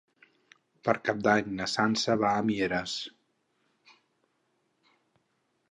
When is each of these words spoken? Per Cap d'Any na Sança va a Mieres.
Per 0.87 0.95
Cap 1.09 1.19
d'Any 1.27 1.51
na 1.59 1.67
Sança 1.73 2.15
va 2.23 2.33
a 2.39 2.47
Mieres. 2.49 2.95